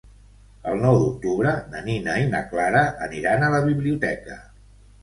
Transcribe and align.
El 0.71 0.79
nou 0.85 0.97
d'octubre 1.01 1.53
na 1.75 1.83
Nina 1.91 2.17
i 2.25 2.27
na 2.33 2.43
Clara 2.55 2.85
aniran 3.11 3.47
a 3.47 3.53
la 3.59 3.65
biblioteca. 3.71 4.43